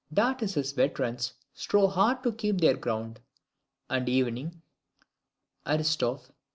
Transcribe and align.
Datis's 0.11 0.71
veterans 0.71 1.33
strove 1.53 1.91
hard 1.93 2.23
to 2.23 2.31
keep 2.33 2.59
their 2.59 2.75
ground, 2.75 3.19
and 3.87 4.09
evening 4.09 4.63
[ARISTOPH. 5.67 6.31